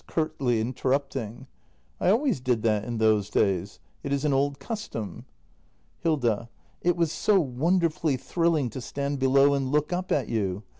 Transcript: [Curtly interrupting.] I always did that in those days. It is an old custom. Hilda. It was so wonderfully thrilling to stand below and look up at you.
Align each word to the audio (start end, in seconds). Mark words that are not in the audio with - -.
[Curtly 0.07 0.59
interrupting.] 0.59 1.45
I 1.99 2.09
always 2.09 2.39
did 2.39 2.63
that 2.63 2.85
in 2.85 2.97
those 2.97 3.29
days. 3.29 3.79
It 4.01 4.11
is 4.11 4.25
an 4.25 4.33
old 4.33 4.57
custom. 4.57 5.25
Hilda. 5.99 6.49
It 6.81 6.97
was 6.97 7.11
so 7.11 7.39
wonderfully 7.39 8.17
thrilling 8.17 8.71
to 8.71 8.81
stand 8.81 9.19
below 9.19 9.53
and 9.53 9.71
look 9.71 9.93
up 9.93 10.11
at 10.11 10.27
you. 10.27 10.63